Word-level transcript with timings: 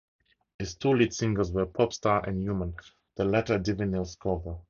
Its 0.59 0.73
two 0.73 0.93
lead 0.95 1.13
singles 1.13 1.51
were 1.51 1.67
"Popstar" 1.67 2.27
and 2.27 2.41
"Human", 2.41 2.73
the 3.17 3.23
latter 3.23 3.57
a 3.57 3.59
Divinyls 3.59 4.17
cover. 4.17 4.57